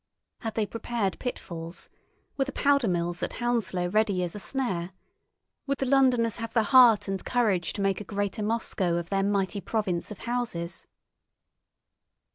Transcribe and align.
Had 0.39 0.55
they 0.55 0.65
prepared 0.65 1.19
pitfalls? 1.19 1.87
Were 2.35 2.45
the 2.45 2.51
powder 2.51 2.87
mills 2.87 3.21
at 3.21 3.33
Hounslow 3.33 3.85
ready 3.87 4.23
as 4.23 4.33
a 4.33 4.39
snare? 4.39 4.93
Would 5.67 5.77
the 5.77 5.85
Londoners 5.85 6.37
have 6.37 6.53
the 6.53 6.63
heart 6.63 7.07
and 7.07 7.23
courage 7.23 7.71
to 7.73 7.83
make 7.83 8.01
a 8.01 8.03
greater 8.03 8.41
Moscow 8.41 8.95
of 8.97 9.09
their 9.09 9.21
mighty 9.21 9.61
province 9.61 10.09
of 10.09 10.17
houses? 10.21 10.87